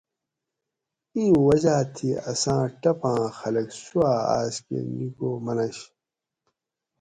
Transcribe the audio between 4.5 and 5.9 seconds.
کہ نیکو مننش